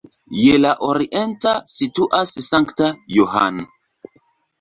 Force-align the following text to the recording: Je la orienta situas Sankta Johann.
Je 0.43 0.53
la 0.59 0.69
orienta 0.85 1.51
situas 1.73 2.31
Sankta 2.47 2.89
Johann. 3.17 3.61